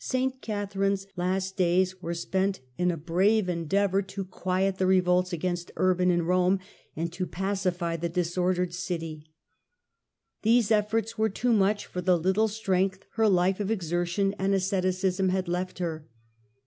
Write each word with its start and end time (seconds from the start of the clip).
St. 0.03 0.41
Catherine's 0.41 1.05
last 1.15 1.57
days 1.57 2.01
were 2.01 2.15
spent 2.15 2.59
in 2.75 2.89
a 2.89 2.97
brave 2.97 3.47
endeavour 3.47 4.01
90 4.01 4.01
THE 4.01 4.01
END 4.01 4.01
OF 4.01 4.07
THE 4.07 4.15
MIDDLE 4.15 4.23
AGE 4.23 4.25
to 4.35 4.41
quiet 4.43 4.77
the 4.79 4.87
revolts 4.87 5.33
against 5.33 5.71
Urban 5.77 6.09
in 6.09 6.21
Kome, 6.21 6.59
and 6.95 7.13
to 7.13 7.27
pacify 7.27 7.97
the 7.97 8.09
disordered 8.09 8.73
city. 8.73 9.31
These 10.41 10.71
efforts 10.71 11.19
were 11.19 11.29
too 11.29 11.53
much 11.53 11.85
for 11.85 12.01
the 12.01 12.19
httle 12.19 12.49
strength 12.49 13.05
her 13.11 13.25
Hfe 13.25 13.59
of 13.59 13.69
exertion 13.69 14.33
and 14.39 14.55
ascetism 14.55 15.29
had 15.29 15.47
left 15.47 15.77
her. 15.77 16.07